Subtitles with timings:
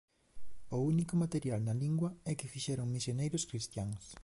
[0.77, 4.03] O único material na lingua é que fixeron misioneiros cristiáns.